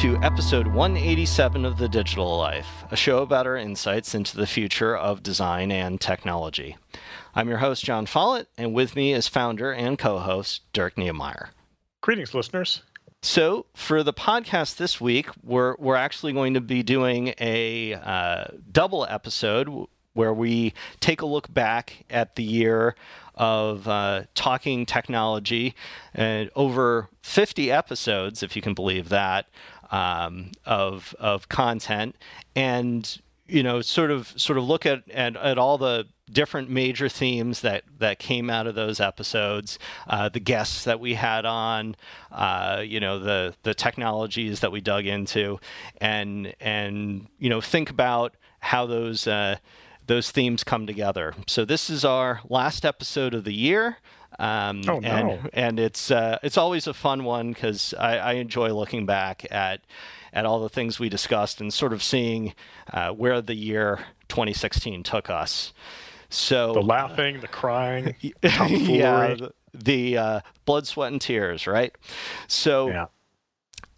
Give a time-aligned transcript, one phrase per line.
[0.00, 4.96] to episode 187 of The Digital Life, a show about our insights into the future
[4.96, 6.78] of design and technology.
[7.34, 11.48] I'm your host, Jon Follett, and with me is founder and co host, Dirk Knemeyer.
[12.00, 12.82] Greetings, listeners.
[13.20, 18.44] So, for the podcast this week, we're, we're actually going to be doing a uh,
[18.72, 22.94] double episode where we take a look back at the year
[23.34, 25.74] of uh, talking technology
[26.14, 29.46] and over 50 episodes, if you can believe that,
[29.90, 32.16] um, of, of content.
[32.54, 37.08] And you know, sort of sort of look at, at, at all the different major
[37.08, 41.96] themes that that came out of those episodes, uh, the guests that we had on,
[42.30, 45.58] uh, you know, the the technologies that we dug into,
[46.00, 49.56] and and you know, think about how those uh,
[50.06, 51.34] those themes come together.
[51.46, 53.98] So this is our last episode of the year.
[54.40, 55.08] Um, oh, no.
[55.08, 59.46] and and it's uh, it's always a fun one because I, I enjoy looking back
[59.50, 59.82] at
[60.32, 62.54] at all the things we discussed and sort of seeing
[62.90, 65.74] uh, where the year 2016 took us.
[66.30, 71.94] So the laughing, the crying, yeah, the, the uh, blood, sweat, and tears, right?
[72.48, 72.88] So.
[72.88, 73.06] Yeah.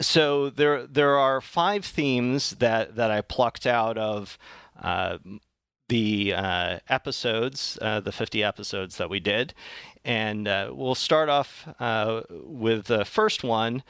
[0.00, 4.36] So there, there are five themes that, that I plucked out of
[4.82, 5.18] uh,
[5.92, 9.52] the uh, episodes, uh, the 50 episodes that we did.
[10.06, 13.82] And uh, we'll start off uh, with the first one,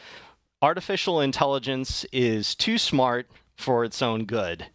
[0.60, 4.66] artificial intelligence is too smart for its own good.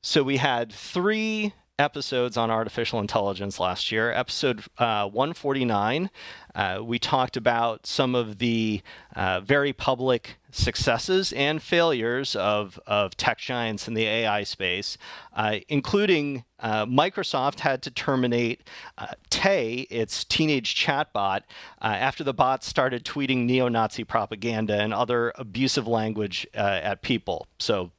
[0.00, 4.10] So we had three episodes on artificial intelligence last year.
[4.10, 6.08] Episode uh, 149,
[6.56, 8.80] uh, we talked about some of the
[9.14, 14.96] uh, very public successes and failures of, of tech giants in the AI space,
[15.34, 18.62] uh, including uh, Microsoft had to terminate
[18.96, 21.42] uh, Tay, its teenage chatbot,
[21.82, 27.46] after the bot started tweeting neo Nazi propaganda and other abusive language at people.
[27.58, 27.92] So,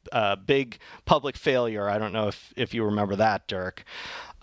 [0.47, 1.87] big public failure.
[1.87, 3.83] I don't know if, if you remember that, Dirk.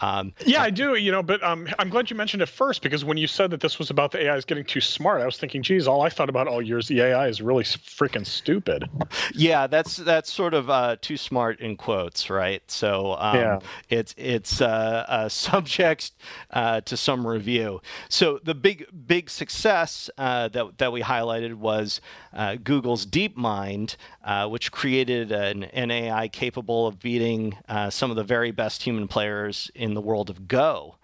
[0.00, 0.96] Um, yeah, I do.
[0.96, 3.60] You know, but um, I'm glad you mentioned it first because when you said that
[3.60, 6.08] this was about the AI is getting too smart, I was thinking, geez, all I
[6.08, 8.88] thought about all years the AI is really freaking stupid.
[9.34, 12.62] Yeah, that's that's sort of uh, too smart in quotes, right?
[12.70, 13.58] So um, yeah.
[13.88, 16.12] it's it's uh, uh, subject
[16.52, 17.80] to some review.
[18.08, 22.00] So the big big success uh, that that we highlighted was
[22.32, 27.56] uh, Google's DeepMind, uh, which created an, an, AI capable of beating
[27.90, 30.96] some of the very best human players in the world of Go.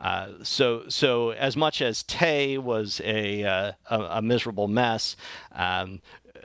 [0.00, 5.16] Uh, so, so as much as Tay was a, uh, a, a, miserable mess,
[5.52, 6.00] um,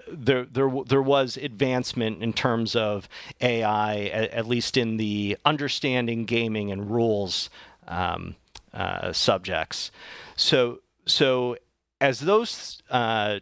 [0.08, 3.10] there, there, there was advancement in terms of
[3.42, 7.50] AI, at, at least in the understanding gaming and rules
[7.88, 8.36] um,
[8.74, 9.92] uh, subjects.
[10.36, 11.58] So, so
[12.00, 13.40] as those uh,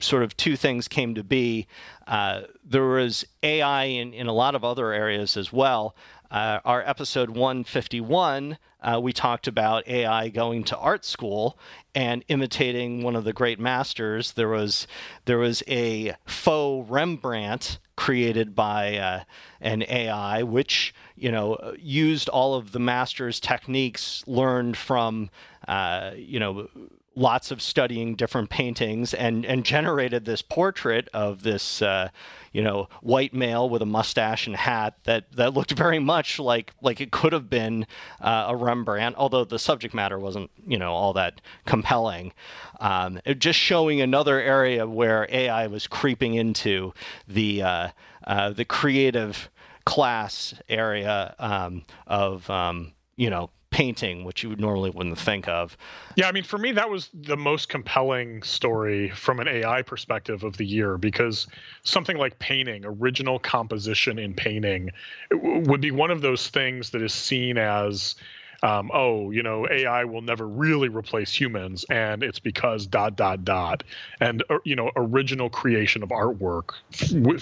[0.00, 1.66] sort of two things came to be,
[2.06, 5.94] uh, there was AI in, in a lot of other areas as well.
[6.30, 11.58] Uh, our episode 151, uh, we talked about AI going to art school
[11.92, 14.32] and imitating one of the great masters.
[14.32, 14.86] There was
[15.24, 19.20] there was a faux Rembrandt created by uh,
[19.60, 25.30] an AI, which you know used all of the master's techniques learned from
[25.66, 26.68] uh, you know
[27.16, 32.08] lots of studying different paintings and and generated this portrait of this uh,
[32.52, 36.72] you know white male with a mustache and hat that that looked very much like
[36.82, 37.86] like it could have been
[38.20, 42.32] uh, a Rembrandt although the subject matter wasn't you know all that compelling.
[42.80, 46.94] Um, just showing another area where AI was creeping into
[47.28, 47.88] the uh,
[48.26, 49.50] uh, the creative
[49.84, 55.74] class area um, of um, you know painting, which you would normally wouldn't think of.
[56.14, 60.44] Yeah, I mean, for me, that was the most compelling story from an AI perspective
[60.44, 61.46] of the year because
[61.82, 64.90] something like painting, original composition in painting,
[65.32, 68.16] would be one of those things that is seen as
[68.62, 73.44] um, oh, you know, AI will never really replace humans, and it's because dot dot
[73.44, 73.82] dot,
[74.20, 76.72] and uh, you know, original creation of artwork,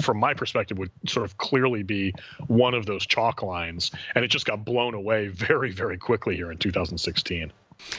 [0.03, 2.15] from my perspective, would sort of clearly be
[2.47, 6.51] one of those chalk lines, and it just got blown away very, very quickly here
[6.51, 7.53] in 2016.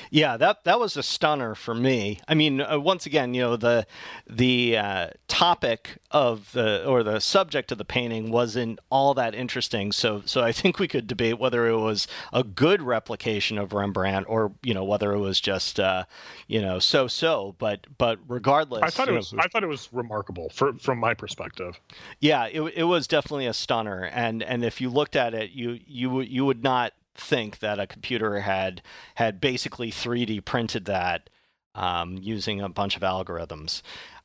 [0.09, 2.19] Yeah, that that was a stunner for me.
[2.27, 3.85] I mean, uh, once again, you know, the
[4.27, 9.91] the uh, topic of the or the subject of the painting wasn't all that interesting.
[9.91, 14.25] So so I think we could debate whether it was a good replication of Rembrandt
[14.27, 16.05] or you know whether it was just uh,
[16.47, 17.55] you know so so.
[17.57, 20.99] But but regardless, I thought it was know, I thought it was remarkable for, from
[20.99, 21.79] my perspective.
[22.19, 24.03] Yeah, it it was definitely a stunner.
[24.03, 27.87] And and if you looked at it, you you you would not think that a
[27.87, 28.81] computer had
[29.15, 31.29] had basically 3D printed that
[31.75, 33.81] um, using a bunch of algorithms.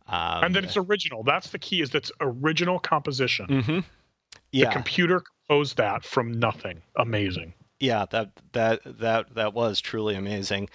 [0.06, 1.23] Um, and that it's original.
[1.23, 1.81] That's the key.
[1.81, 3.46] Is that's original composition.
[3.46, 3.79] Mm-hmm.
[4.52, 4.67] Yeah.
[4.67, 6.82] The computer composed that from nothing.
[6.96, 7.55] Amazing.
[7.81, 10.69] Yeah, that that that that was truly amazing.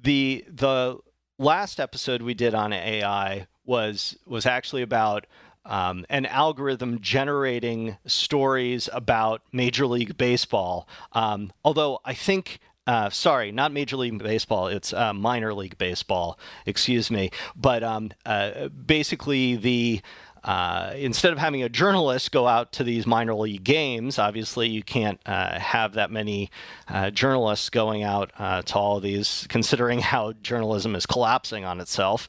[0.00, 0.98] The the
[1.38, 5.26] last episode we did on AI was was actually about
[5.68, 10.88] um, an algorithm generating stories about Major League Baseball.
[11.12, 14.68] Um, although I think uh, sorry, not Major League Baseball.
[14.68, 16.38] It's uh, minor league baseball.
[16.64, 17.30] Excuse me.
[17.54, 20.00] But um, uh, basically, the
[20.44, 24.82] uh, instead of having a journalist go out to these minor league games, obviously you
[24.82, 26.50] can't uh, have that many
[26.88, 31.80] uh, journalists going out uh, to all of these, considering how journalism is collapsing on
[31.80, 32.28] itself.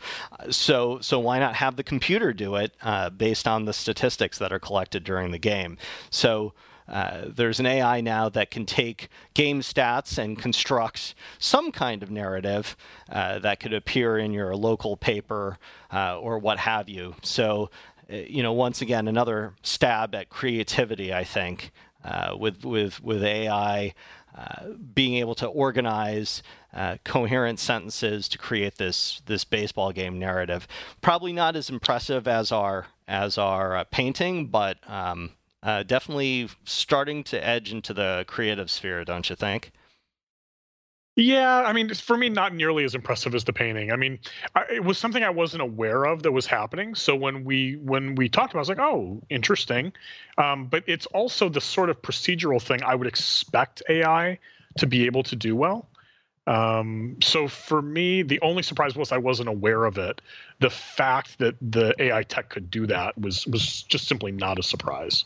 [0.49, 4.51] So, so why not have the computer do it uh, based on the statistics that
[4.51, 5.77] are collected during the game?
[6.09, 6.53] So.
[6.87, 12.09] Uh, there's an AI now that can take game stats and construct some kind of
[12.09, 12.75] narrative
[13.07, 15.59] that could appear in your local paper
[15.93, 17.13] or what have you.
[17.21, 17.69] So
[18.09, 21.71] you know, once again, another stab at creativity, I think,
[22.03, 23.93] uh, with, with, with AI
[24.35, 26.41] uh, being able to organize
[26.73, 30.67] uh, coherent sentences to create this, this baseball game narrative.
[31.01, 35.31] Probably not as impressive as our, as our uh, painting, but um,
[35.61, 39.71] uh, definitely starting to edge into the creative sphere, don't you think?
[41.19, 43.91] Yeah, I mean, for me, not nearly as impressive as the painting.
[43.91, 44.19] I mean,
[44.55, 46.95] I, it was something I wasn't aware of that was happening.
[46.95, 49.91] So when we when we talked about, it, I was like, oh, interesting.
[50.37, 54.39] Um, but it's also the sort of procedural thing I would expect AI
[54.77, 55.89] to be able to do well.
[56.47, 60.21] Um, so for me, the only surprise was I wasn't aware of it.
[60.59, 64.63] The fact that the AI tech could do that was was just simply not a
[64.63, 65.25] surprise.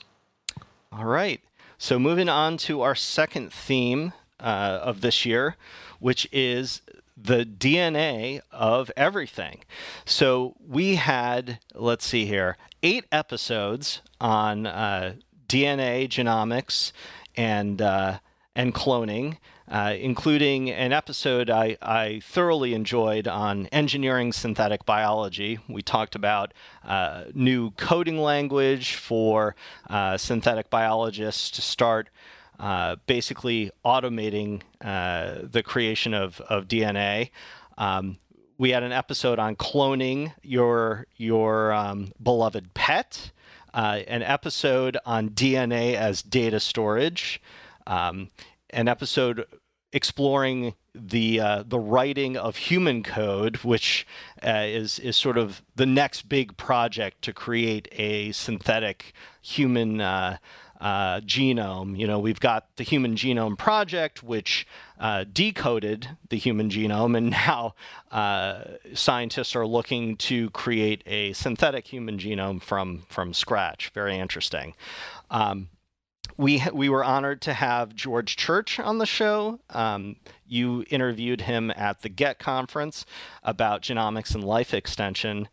[0.91, 1.39] All right.
[1.77, 5.55] So moving on to our second theme uh, of this year,
[5.99, 6.81] which is
[7.15, 9.63] the DNA of everything.
[10.05, 15.13] So we had, let's see here, eight episodes on uh,
[15.47, 16.91] DNA genomics
[17.35, 18.19] and uh,
[18.55, 19.37] and cloning,
[19.67, 25.57] uh, including an episode I, I, thoroughly enjoyed on engineering synthetic biology.
[25.67, 26.53] We talked about
[26.85, 29.55] uh, new coding language for
[29.89, 32.09] uh, synthetic biologists to start
[32.59, 37.29] uh, basically automating uh, the creation of, of DNA.
[37.77, 38.17] Um,
[38.57, 43.31] we had an episode on cloning your your um, beloved pet,
[43.73, 47.41] uh, an episode on DNA as data storage,
[47.87, 48.29] um,
[48.69, 49.45] an episode
[49.91, 54.05] exploring the uh, the writing of human code, which
[54.45, 60.37] uh, is is sort of the next big project to create a synthetic human uh,
[60.83, 61.97] uh, genome.
[61.97, 64.67] You know, we've got the Human Genome Project, which
[64.99, 67.73] uh, decoded the human genome, and now
[68.11, 68.63] uh,
[68.93, 73.91] scientists are looking to create a synthetic human genome from from scratch.
[73.93, 74.75] Very interesting.
[75.31, 75.69] Um,
[76.35, 79.61] we we were honored to have George Church on the show.
[79.69, 83.05] Um, you interviewed him at the Get conference
[83.41, 85.47] about genomics and life extension,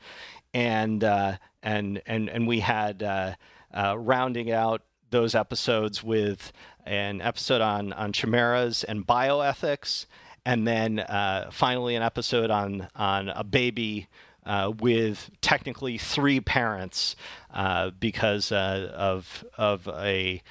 [0.52, 3.34] and uh, and and and we had uh,
[3.72, 6.52] uh, rounding out those episodes with
[6.86, 10.06] an episode on on chimeras and bioethics,
[10.44, 14.08] and then uh, finally an episode on on a baby
[14.46, 17.16] uh, with technically three parents
[17.52, 20.42] uh, because uh, of of a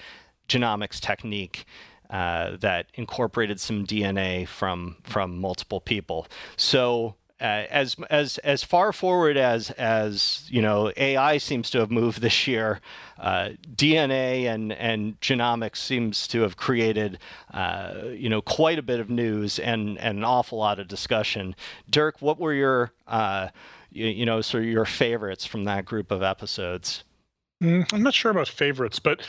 [0.48, 1.66] genomics technique.
[2.12, 6.26] Uh, that incorporated some DNA from from multiple people.
[6.58, 12.22] So as as as far forward as as you know AI seems to have moved
[12.22, 12.82] this year,
[13.18, 17.20] uh, DNA and and genomics seems to have created
[17.54, 21.56] uh, you know quite a bit of news and, and an awful lot of discussion.
[21.90, 23.50] Dirk, what were your uh,
[23.92, 27.04] you, you, know sort of your favorites from that group of episodes?
[27.64, 29.22] Mm, I'm not sure about favorites, but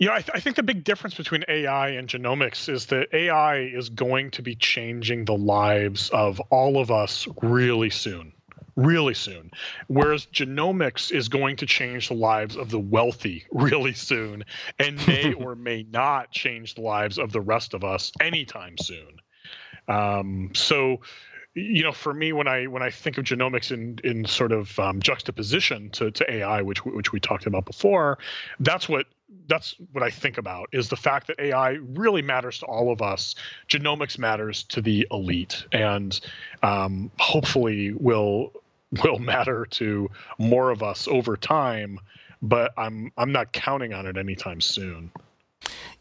[0.00, 3.58] know, I, th- I, think the big difference between AI and genomics is that AI
[3.58, 8.32] is going to be changing the lives of all of us really soon,
[8.76, 9.50] really soon.
[9.86, 14.44] Whereas genomics is going to change the lives of the wealthy really soon
[14.78, 19.20] and may or may not change the lives of the rest of us anytime soon.
[19.86, 21.00] Um, so,
[21.54, 24.78] you know, for me, when I when I think of genomics in in sort of
[24.78, 28.18] um, juxtaposition to, to AI, which which we talked about before,
[28.60, 29.06] that's what
[29.48, 33.02] that's what I think about is the fact that AI really matters to all of
[33.02, 33.36] us.
[33.68, 36.18] Genomics matters to the elite, and
[36.62, 38.52] um, hopefully will
[39.04, 42.00] will matter to more of us over time.
[42.42, 45.12] But I'm I'm not counting on it anytime soon.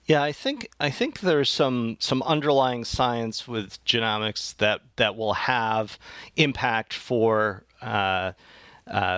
[0.06, 5.34] Yeah, I think I think there's some some underlying science with genomics that that will
[5.34, 5.98] have
[6.36, 7.64] impact for.
[7.82, 8.34] Uh,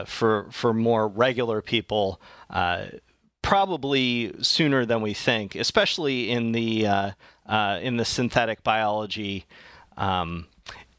[0.06, 2.22] for for more regular people
[3.46, 7.12] probably sooner than we think, especially in the uh,
[7.46, 9.46] uh, in the synthetic biology
[9.98, 10.48] um,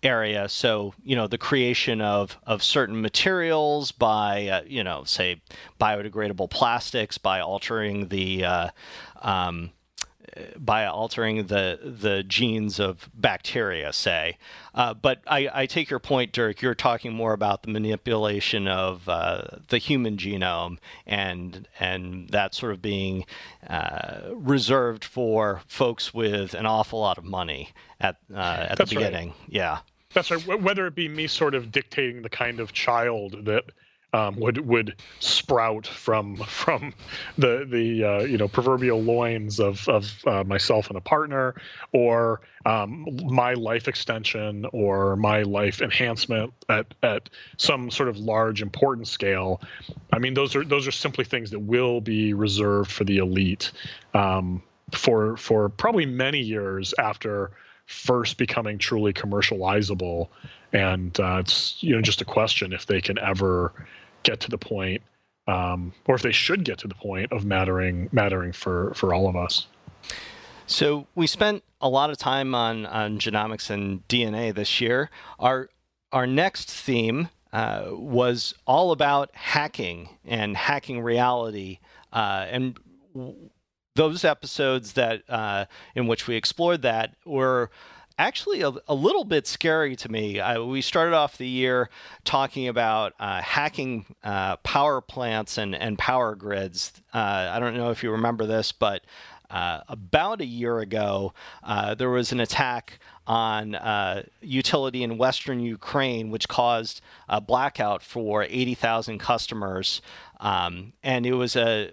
[0.06, 0.48] area.
[0.48, 5.42] So you know the creation of of certain materials by uh, you know say
[5.80, 8.68] biodegradable plastics by altering the uh,
[9.22, 9.70] um,
[10.56, 14.38] by altering the the genes of bacteria, say.
[14.74, 16.60] Uh, but I, I, take your point, Dirk.
[16.60, 22.72] You're talking more about the manipulation of uh, the human genome and and that sort
[22.72, 23.24] of being
[23.66, 27.70] uh, reserved for folks with an awful lot of money
[28.00, 29.28] at uh, at That's the beginning.
[29.28, 29.48] Right.
[29.48, 29.78] Yeah.
[30.14, 30.60] That's right.
[30.60, 33.64] Whether it be me sort of dictating the kind of child that
[34.12, 36.94] um, would would sprout from from
[37.36, 41.54] the the uh, you know proverbial loins of of uh, myself and a partner,
[41.92, 48.62] or um, my life extension or my life enhancement at at some sort of large
[48.62, 49.60] important scale.
[50.12, 53.72] I mean, those are those are simply things that will be reserved for the elite
[54.14, 57.50] um, for for probably many years after
[57.86, 60.28] first becoming truly commercializable
[60.72, 63.72] and uh, it's you know just a question if they can ever
[64.22, 65.02] get to the point,
[65.46, 69.28] um, or if they should get to the point of mattering mattering for for all
[69.28, 69.66] of us.
[70.66, 75.10] So we spent a lot of time on on genomics and DNA this year.
[75.38, 75.70] Our
[76.12, 81.78] our next theme uh, was all about hacking and hacking reality,
[82.12, 82.78] uh, and
[83.96, 87.70] those episodes that uh, in which we explored that were
[88.18, 90.40] actually a, a, little bit scary to me.
[90.40, 91.90] Uh, we started off the year
[92.24, 96.92] talking about uh, hacking uh, power plants and, and power grids.
[97.12, 99.02] Uh, I don't know if you remember this, but
[99.50, 103.76] uh, about a year ago, uh, there was an attack on
[104.40, 110.00] utility in western Ukraine, which caused a blackout for 80,000 customers.
[110.40, 111.90] Um, and it was a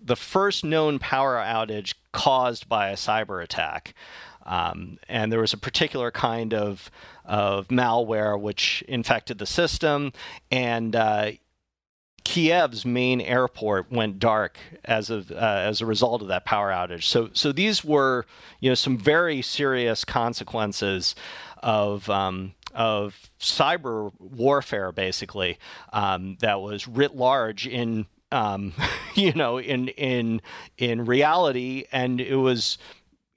[0.00, 3.94] the first known power outage caused by a cyber attack.
[4.44, 6.90] Um, and there was a particular kind of,
[7.24, 10.12] of malware which infected the system,
[10.50, 11.32] and uh,
[12.24, 17.04] Kiev's main airport went dark as of uh, as a result of that power outage.
[17.04, 18.26] So so these were
[18.60, 21.14] you know some very serious consequences
[21.62, 25.58] of um, of cyber warfare, basically
[25.92, 28.72] um, that was writ large in um,
[29.14, 30.40] you know in in
[30.78, 32.78] in reality, and it was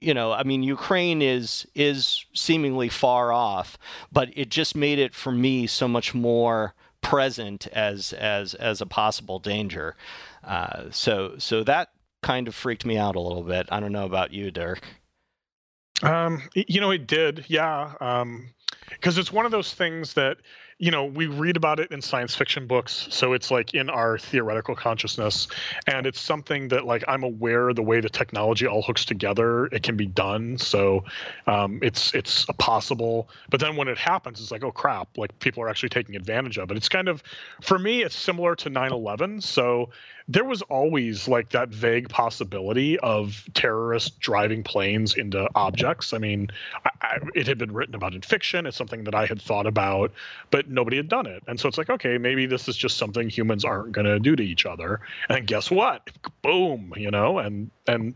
[0.00, 3.78] you know, I mean, Ukraine is is seemingly far off,
[4.12, 8.86] but it just made it for me so much more present as as as a
[8.86, 9.96] possible danger.
[10.44, 11.90] Uh, so so that
[12.22, 13.66] kind of freaked me out a little bit.
[13.70, 14.82] I don't know about you, Dirk.
[16.02, 17.94] Um, you know, it did, yeah.
[18.00, 18.50] Um,
[18.90, 20.38] because it's one of those things that
[20.78, 24.18] you know we read about it in science fiction books so it's like in our
[24.18, 25.48] theoretical consciousness
[25.86, 29.82] and it's something that like i'm aware the way the technology all hooks together it
[29.82, 31.02] can be done so
[31.46, 35.62] um, it's it's possible but then when it happens it's like oh crap like people
[35.62, 36.76] are actually taking advantage of it.
[36.76, 37.22] It's kind of
[37.62, 39.88] for me it's similar to 9-11 so
[40.28, 46.12] there was always like that vague possibility of terrorists driving planes into objects.
[46.12, 46.48] I mean,
[46.84, 48.66] I, I, it had been written about in fiction.
[48.66, 50.12] It's something that I had thought about,
[50.50, 51.44] but nobody had done it.
[51.46, 54.34] And so it's like, okay, maybe this is just something humans aren't going to do
[54.34, 55.00] to each other.
[55.28, 56.10] And guess what?
[56.42, 58.14] Boom, you know, and and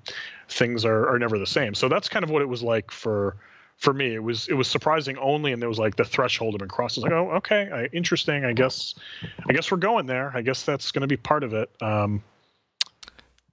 [0.48, 1.74] things are are never the same.
[1.74, 3.36] So that's kind of what it was like for
[3.80, 6.60] for me it was it was surprising only and there was like the threshold had
[6.60, 8.94] been crossed I was like oh okay I, interesting i guess
[9.48, 10.30] i guess we're going there.
[10.34, 11.70] I guess that's going to be part of it.
[11.80, 12.22] Um,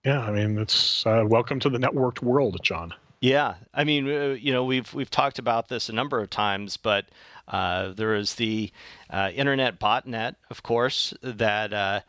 [0.05, 2.93] yeah i mean it's uh, welcome to the networked world john.
[3.22, 6.77] Yeah i mean uh, you know we've we've talked about this a number of times
[6.77, 7.05] but
[7.48, 8.72] uh, there is the
[9.10, 12.03] uh, internet botnet of course that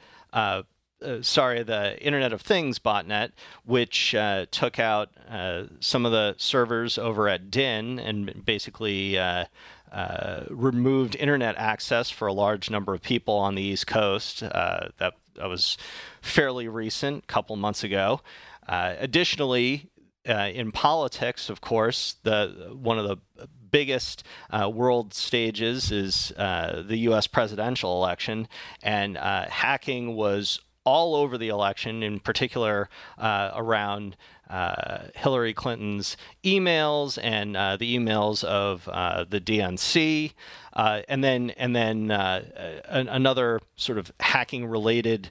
[1.02, 3.30] uh, sorry, the Internet of Things botnet,
[3.64, 9.44] which uh, took out uh, some of the servers over at Dyn and basically uh,
[9.92, 14.40] uh, removed internet access for a large number of people on the East Coast.
[14.40, 15.76] That, that was
[16.20, 18.20] fairly recent, a couple months ago.
[18.68, 19.88] additionally,
[20.24, 26.96] in politics, of course, the one of the biggest uh, world stages is uh, the
[26.98, 27.26] U.S.
[27.26, 28.48] presidential election,
[28.82, 34.16] and uh, hacking was all over the election, in particular uh, around
[34.48, 40.32] uh, Hillary Clinton's emails and uh, the emails of uh, the DNC,
[40.72, 45.30] uh, and then and then uh, another sort of hacking related.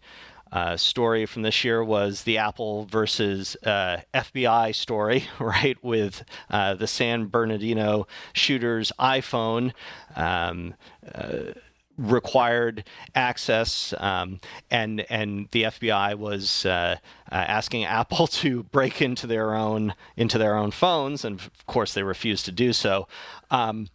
[0.75, 5.83] story from this year was the Apple versus FBI story, right?
[5.83, 9.73] With the San Bernardino shooter's iPhone
[10.15, 10.75] um,
[11.97, 12.83] required
[13.15, 14.39] access, um,
[14.69, 16.97] and and the FBI was uh,
[17.31, 21.93] uh, asking Apple to break into their own into their own phones, and of course
[21.93, 23.07] they refused to do so.
[23.51, 23.89] Um,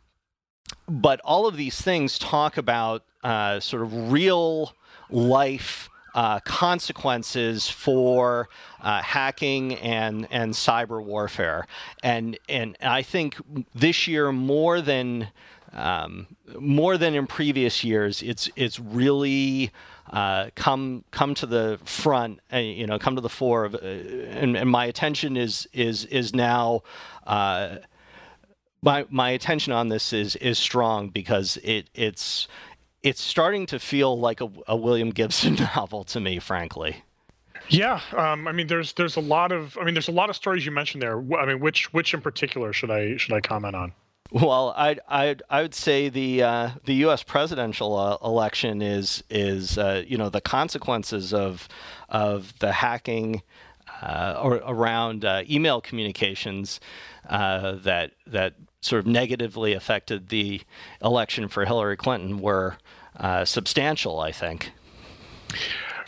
[0.88, 4.74] but all of these things talk about uh, sort of real
[5.10, 8.48] life uh, consequences for
[8.80, 11.66] uh, hacking and and cyber warfare,
[12.02, 13.36] and and I think
[13.74, 15.28] this year more than
[15.72, 16.26] um,
[16.58, 19.70] more than in previous years, it's it's really
[20.10, 23.78] uh, come come to the front, uh, you know, come to the fore of, uh,
[23.78, 26.82] and, and, my attention is is is now.
[27.26, 27.76] Uh,
[28.82, 32.48] my my attention on this is is strong because it it's
[33.02, 37.04] it's starting to feel like a, a William Gibson novel to me, frankly.
[37.68, 40.36] Yeah, um, I mean, there's there's a lot of I mean, there's a lot of
[40.36, 41.18] stories you mentioned there.
[41.38, 43.92] I mean, which which in particular should I should I comment on?
[44.32, 47.22] Well, I I I would say the uh, the U.S.
[47.22, 51.68] presidential uh, election is is uh, you know the consequences of
[52.08, 53.42] of the hacking
[54.00, 56.80] uh, or around uh, email communications
[57.28, 60.62] uh, that that sort of negatively affected the
[61.04, 62.78] election for Hillary Clinton were
[63.44, 64.72] substantial, I think.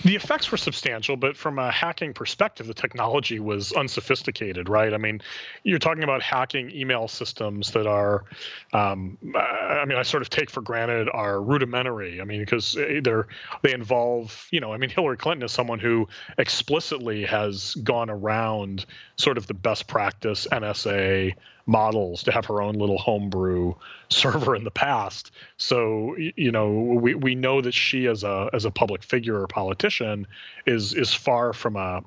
[0.03, 4.93] The effects were substantial, but from a hacking perspective, the technology was unsophisticated, right?
[4.93, 5.21] I mean,
[5.63, 8.25] you're talking about hacking email systems that are,
[8.73, 12.21] um, I mean, I sort of take for granted are rudimentary.
[12.21, 13.27] I mean, because they're
[13.63, 16.09] they involve, you know, I mean, Hillary Clinton is someone who
[16.39, 18.87] explicitly has gone around
[19.17, 21.35] sort of the best practice NSA
[21.67, 23.75] models to have her own little homebrew
[24.09, 25.31] server in the past.
[25.57, 29.47] So you know we, we know that she as a as a public figure or
[29.47, 30.27] politician
[30.67, 32.03] is is far from a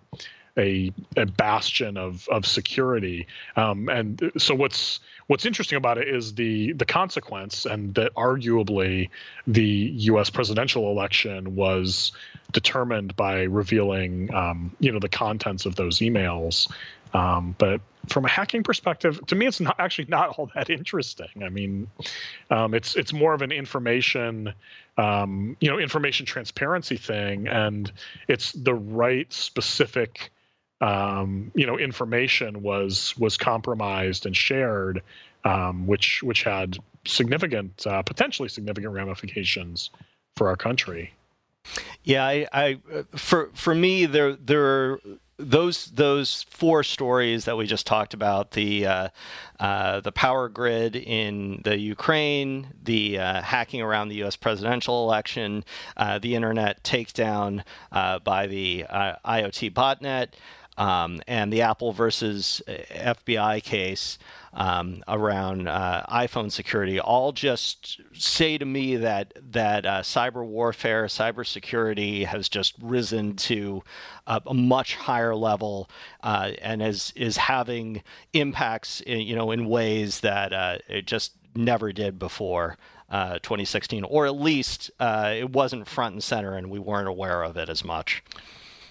[0.57, 3.27] a, a bastion of of security.
[3.55, 9.09] Um, and so what's what's interesting about it is the the consequence and that arguably
[9.45, 10.29] the U.S.
[10.29, 12.11] presidential election was
[12.51, 16.71] determined by revealing um, you know the contents of those emails.
[17.13, 21.43] Um, but from a hacking perspective, to me, it's not actually not all that interesting.
[21.43, 21.87] I mean,
[22.49, 24.53] um, it's it's more of an information,
[24.97, 27.91] um, you know, information transparency thing, and
[28.27, 30.31] it's the right specific,
[30.81, 35.01] um, you know, information was was compromised and shared,
[35.43, 39.89] um, which which had significant, uh, potentially significant ramifications
[40.35, 41.13] for our country.
[42.03, 42.79] Yeah, I, I
[43.15, 45.01] for for me there there are
[45.37, 49.09] those those four stories that we just talked about the uh,
[49.59, 54.35] uh, the power grid in the Ukraine, the uh, hacking around the U.S.
[54.35, 55.63] presidential election,
[55.95, 60.29] uh, the internet takedown uh, by the uh, IoT botnet,
[60.77, 64.17] um, and the Apple versus FBI case
[64.53, 71.05] um, around uh, iPhone security all just say to me that that uh, cyber warfare,
[71.05, 73.83] cybersecurity has just risen to
[74.25, 75.89] a, a much higher level
[76.23, 81.33] uh, and is is having impacts, in, you know, in ways that uh, it just
[81.55, 82.77] never did before.
[83.09, 87.41] Uh, 2016, or at least uh, it wasn't front and center, and we weren't aware
[87.41, 88.21] of it as much.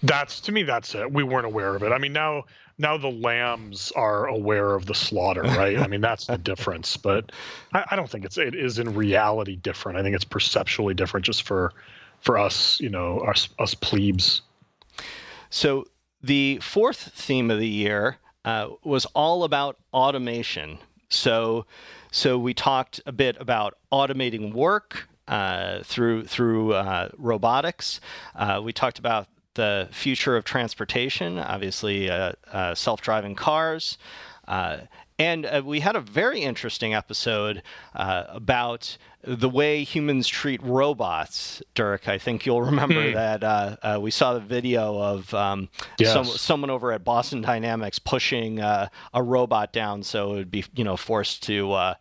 [0.07, 0.63] That's to me.
[0.63, 1.13] That's it.
[1.13, 1.91] We weren't aware of it.
[1.91, 2.45] I mean, now
[2.79, 5.79] now the lambs are aware of the slaughter, right?
[5.79, 6.97] I mean, that's the difference.
[6.97, 7.33] But
[7.73, 9.99] I, I, don't think it's it is in reality different.
[9.99, 11.73] I think it's perceptually different just for
[12.21, 14.43] for us, you know, us us plebes.
[15.51, 15.87] So
[16.23, 20.79] the fourth theme of the year uh, was all about automation.
[21.09, 21.67] So
[22.13, 25.09] so we talked a bit about automating work.
[25.29, 28.01] Uh, through through uh, robotics,
[28.37, 33.99] uh, we talked about the future of transportation, obviously, uh, uh, self driving cars.
[34.47, 34.79] Uh,
[35.19, 37.63] and uh, we had a very interesting episode
[37.95, 42.07] uh, about the way humans treat robots, Dirk.
[42.07, 43.15] I think you'll remember hmm.
[43.15, 46.13] that uh, we saw the video of um, yes.
[46.13, 50.85] some, someone over at Boston Dynamics pushing a robot down so it would be, you
[50.85, 51.95] know, forced to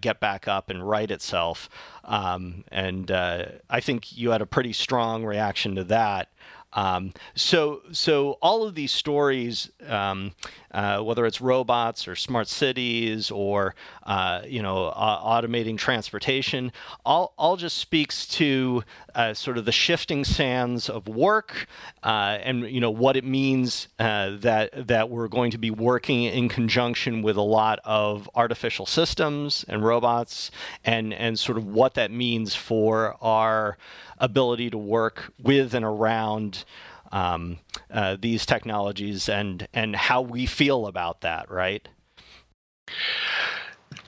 [0.00, 1.70] get back up and right itself.
[2.04, 6.28] Um, and I think you had a pretty strong reaction to that.
[6.74, 10.32] Um, so, so all of these stories, um,
[10.72, 16.72] uh, whether it's robots or smart cities or uh, you know automating transportation,
[17.04, 18.82] all all just speaks to
[19.14, 21.66] uh, sort of the shifting sands of work
[22.02, 26.48] uh, and you know what it means that that we're going to be working in
[26.48, 30.50] conjunction with a lot of artificial systems and robots
[30.84, 33.76] and and sort of what that means for our
[34.18, 36.64] ability to work with and around
[37.12, 37.58] um,
[37.90, 41.86] uh, these technologies and and how we feel about that, right?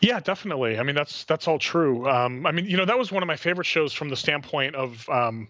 [0.00, 0.78] Yeah, definitely.
[0.78, 2.08] I mean, that's that's all true.
[2.08, 4.74] Um, I mean, you know, that was one of my favorite shows from the standpoint
[4.74, 5.48] of um,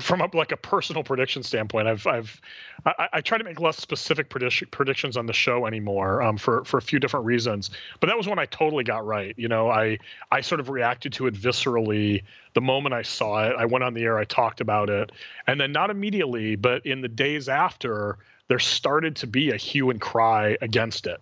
[0.00, 2.40] from a, like a personal prediction standpoint, I've I've
[2.84, 6.64] I, I, try to make less specific prediction, predictions on the show anymore um, for
[6.64, 7.70] for a few different reasons.
[8.00, 9.34] But that was one I totally got right.
[9.36, 9.98] You know, I
[10.32, 12.22] I sort of reacted to it viscerally
[12.54, 13.54] the moment I saw it.
[13.56, 15.12] I went on the air, I talked about it,
[15.46, 19.90] and then not immediately, but in the days after, there started to be a hue
[19.90, 21.20] and cry against it.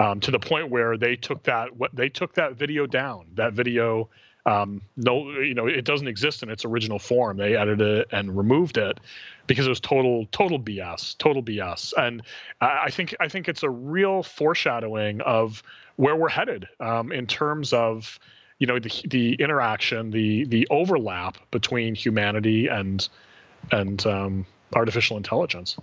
[0.00, 3.26] Um, to the point where they took that what they took that video down.
[3.34, 4.08] That video
[4.48, 7.36] um, no, you know, it doesn't exist in its original form.
[7.36, 8.98] They edited it and removed it
[9.46, 11.92] because it was total, total BS, total BS.
[11.98, 12.22] And
[12.62, 15.62] I think I think it's a real foreshadowing of
[15.96, 18.18] where we're headed um, in terms of
[18.58, 23.06] you know the the interaction, the the overlap between humanity and
[23.70, 25.76] and um, artificial intelligence.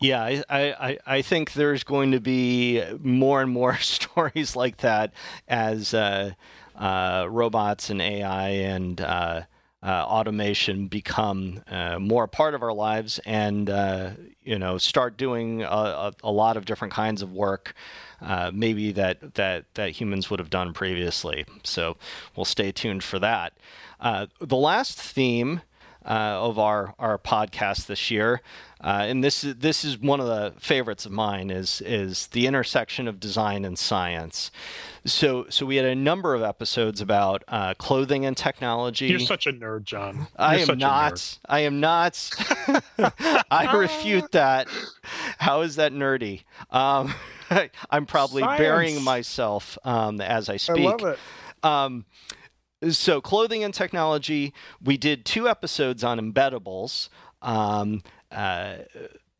[0.00, 5.12] Yeah, I, I, I think there's going to be more and more stories like that
[5.46, 6.30] as uh,
[6.80, 9.42] uh, robots and AI and uh,
[9.82, 14.10] uh, automation become uh, more a part of our lives and uh,
[14.42, 17.74] you know start doing a, a, lot of different kinds of work
[18.52, 21.44] maybe that, that that humans would have done previously.
[21.62, 21.96] So
[22.34, 23.52] we'll stay tuned for that.
[24.00, 25.62] The last theme
[26.04, 28.40] of our, our podcast this year
[28.82, 32.46] uh, and this is this is one of the favorites of mine is is the
[32.46, 34.50] intersection of design and science.
[35.04, 39.08] So so we had a number of episodes about uh, clothing and technology.
[39.08, 40.16] You're such a nerd, Jon.
[40.16, 41.38] You're I am not.
[41.46, 42.30] I am not.
[43.50, 44.66] I refute that.
[45.38, 46.44] How is that nerdy?
[46.70, 47.14] Um,
[47.90, 48.58] I'm probably Science.
[48.58, 50.86] burying myself um, as I speak.
[50.86, 51.18] I love it.
[51.62, 52.06] Um,
[52.88, 54.52] so clothing and technology.
[54.82, 57.08] We did two episodes on embeddables.
[57.42, 58.78] Um, uh,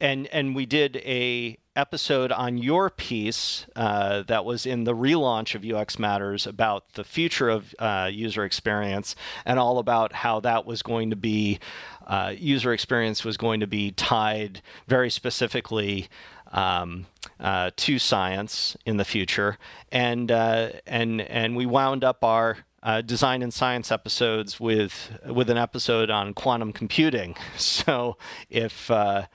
[0.01, 5.55] and and we did a episode on your piece uh, that was in the relaunch
[5.55, 10.67] of UX Matters about the future of uh, user experience and all about how that
[10.67, 11.59] was going to be
[12.07, 16.09] uh, user experience was going to be tied very specifically
[16.53, 17.07] um,
[17.39, 19.57] uh, to science in the future,
[19.93, 25.51] and uh, and and we wound up our uh, design and science episodes with with
[25.51, 27.37] an episode on quantum computing.
[27.57, 28.17] So
[28.49, 29.27] if uh,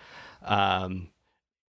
[0.44, 1.10] um,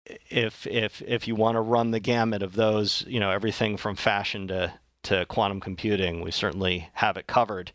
[0.05, 3.95] if if if you want to run the gamut of those, you know everything from
[3.95, 7.71] fashion to to quantum computing, we certainly have it covered.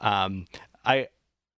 [0.00, 0.46] Um,
[0.84, 1.08] I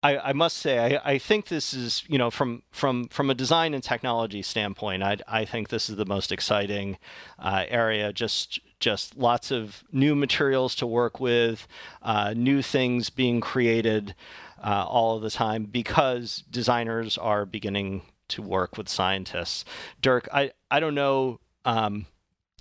[0.05, 3.35] I, I, must say, I, I, think this is, you know, from from from a
[3.35, 6.99] design and technology standpoint, I, I think this is the most exciting
[7.39, 8.13] uh, area.
[8.13, 11.67] Just just lots of new materials to work with,
[12.03, 14.15] uh, new things being created
[14.63, 19.65] uh, all of the time because designers are beginning to work with scientists.
[20.03, 21.41] Dirk, I I don't know.
[21.65, 22.07] Um,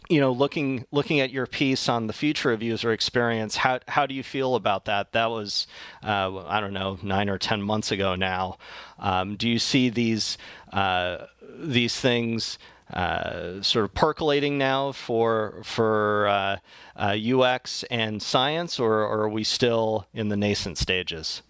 [0.09, 4.05] you know, looking looking at your piece on the future of user experience, how how
[4.05, 5.11] do you feel about that?
[5.11, 5.67] That was,
[6.03, 8.57] uh, I don't know, nine or ten months ago now.
[8.99, 10.37] Um, do you see these
[10.71, 11.25] uh,
[11.57, 12.57] these things
[12.93, 16.27] uh, sort of percolating now for for
[16.95, 21.41] UX uh, uh, and science, or, or are we still in the nascent stages?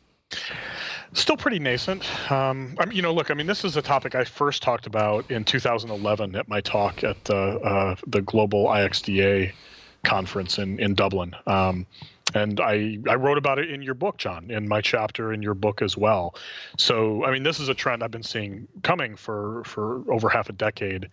[1.13, 2.03] Still pretty nascent.
[2.31, 4.87] Um, I mean, you know, look, I mean, this is a topic I first talked
[4.87, 9.53] about in 2011 at my talk at the uh, the Global IXDA
[10.03, 11.35] conference in in Dublin.
[11.45, 11.85] Um,
[12.33, 15.53] and I, I wrote about it in your book, Jon, in my chapter in your
[15.53, 16.35] book as well.
[16.77, 20.49] So, I mean, this is a trend I've been seeing coming for, for over half
[20.49, 21.09] a decade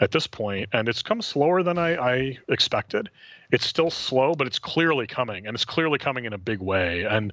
[0.00, 3.10] at this point, and it's come slower than I, I expected.
[3.52, 7.04] It's still slow, but it's clearly coming, and it's clearly coming in a big way.
[7.04, 7.32] And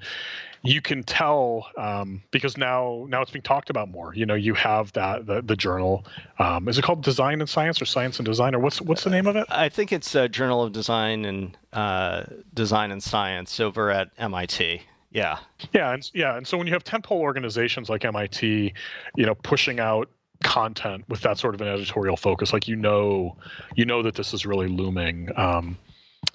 [0.64, 4.14] you can tell um, because now now it's being talked about more.
[4.14, 6.06] You know, you have that the, the journal.
[6.40, 9.10] Um, is it called Design and Science or Science and Design or what's what's the
[9.10, 9.46] name of it?
[9.50, 14.82] I think it's a Journal of Design and uh, Design and Science over at MIT.
[15.12, 15.40] Yeah.
[15.72, 18.74] Yeah, and yeah, and so when you have tentpole organizations like MIT,
[19.16, 20.10] you know, pushing out
[20.44, 23.36] content with that sort of an editorial focus, like you know,
[23.76, 25.30] you know that this is really looming.
[25.38, 25.78] Um,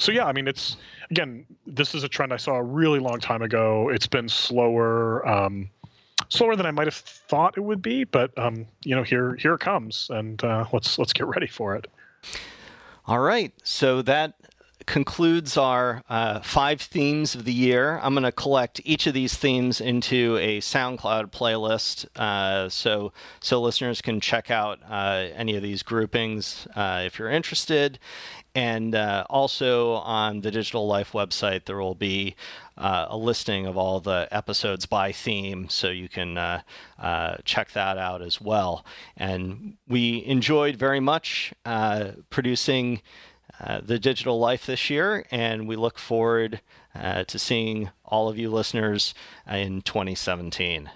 [0.02, 0.76] so yeah, I mean, it's
[1.10, 3.88] again, this is a trend I saw a really long time ago.
[3.88, 5.70] It's been slower, um,
[6.28, 9.54] slower than I might have thought it would be, but um, you know, here here
[9.54, 11.86] it comes, and uh, let's let's get ready for it.
[13.06, 14.34] All right, so that
[14.86, 17.98] concludes our uh, five themes of the year.
[18.02, 23.60] I'm going to collect each of these themes into a SoundCloud playlist, uh, so so
[23.60, 27.98] listeners can check out uh, any of these groupings uh, if you're interested.
[28.54, 32.36] And uh, also on the Digital Life website, there will be
[32.76, 36.34] uh, a listing of all the episodes by theme, so you can
[37.44, 38.84] check that out as well.
[39.16, 41.54] And we enjoyed very much
[42.28, 43.00] producing
[43.60, 46.60] uh, the digital life this year, and we look forward
[46.94, 49.14] uh, to seeing all of you listeners
[49.50, 50.90] in 2017.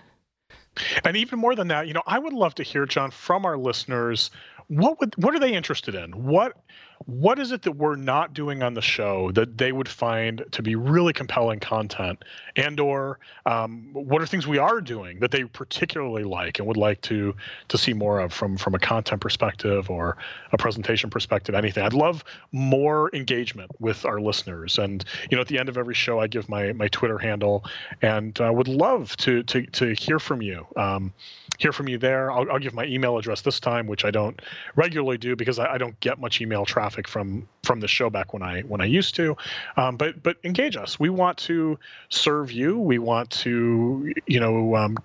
[1.04, 3.56] And even more than that, you know, I would love to hear, Jon, from our
[3.56, 4.30] listeners
[4.68, 6.24] what would what are they interested in?
[6.24, 6.56] What
[7.04, 10.62] what is it that we're not doing on the show that they would find to
[10.62, 12.24] be really compelling content?
[12.56, 16.76] And or um, what are things we are doing that they particularly like and would
[16.76, 17.34] like to
[17.68, 20.16] to see more of from from a content perspective or
[20.52, 21.84] a presentation perspective anything?
[21.84, 24.78] I'd love more engagement with our listeners.
[24.78, 27.64] And you know at the end of every show i give my my twitter handle
[28.02, 31.12] and uh, would love to to to hear from you um,
[31.58, 32.30] hear from you there.
[32.30, 34.40] I'll, I'll, give my email address this time, which I don't
[34.74, 38.32] regularly do because I, I, don't get much email traffic from from the show back
[38.32, 39.36] when I when I used to.
[39.76, 40.98] Um, but but engage us.
[40.98, 42.78] We want to serve you.
[42.78, 44.96] We want to you know um,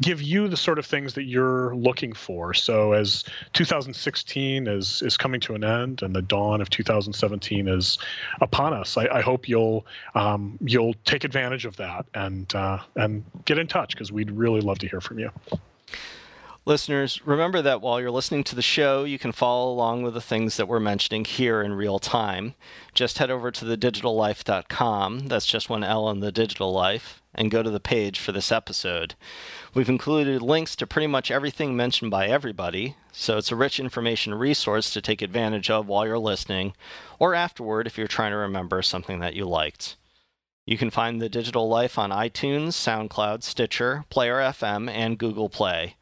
[0.00, 2.54] give you the sort of things that you're looking for.
[2.54, 7.98] So as 2016 is is coming to an end and the dawn of 2017 is
[8.40, 13.24] upon us, I, I hope you'll um, you'll take advantage of that and uh, and
[13.44, 15.30] get in touch because we'd really love to hear from you.
[16.68, 20.20] Listeners, remember that while you're listening to the show, you can follow along with the
[20.20, 22.54] things that we're mentioning here in real time.
[22.92, 27.62] Just head over to thedigitallife.com, that's just one L in the digital life, and go
[27.62, 29.14] to the page for this episode.
[29.74, 34.34] We've included links to pretty much everything mentioned by everybody, so it's a rich information
[34.34, 36.72] resource to take advantage of while you're listening,
[37.20, 39.94] or afterward if you're trying to remember something that you liked.
[40.66, 45.94] You can find The Digital Life on iTunes, SoundCloud, Stitcher, Player FM, and Google Play.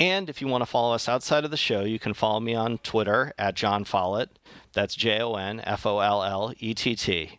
[0.00, 2.54] And if you want to follow us outside of the show, you can follow me
[2.54, 4.38] on Twitter at Jon Follett.
[4.72, 7.38] That's J O N F O L L E T T.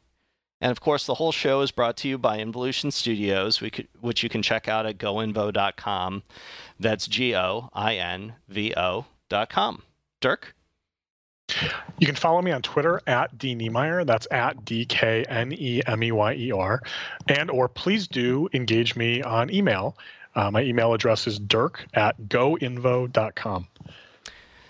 [0.62, 4.30] And of course, the whole show is brought to you by Involution Studios, which you
[4.30, 6.24] can check out at goinvo.com.
[6.80, 9.84] That's G O I N V O.com.
[10.22, 10.56] Dirk?
[12.00, 14.06] You can follow me on Twitter at D Knemeyer.
[14.06, 16.82] That's at D K N E M E Y E R.
[17.28, 19.98] And or please do engage me on email.
[20.36, 23.67] Uh, my email address is dirk at goinvo.com.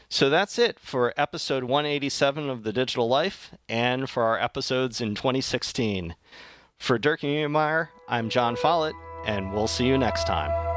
[0.08, 5.16] So that's it for episode 187 of The Digital Life and for our episodes in
[5.16, 6.16] 2016.
[6.78, 10.75] For Dirk Knemeyer, I'm Jon Follett, and we'll see you next time.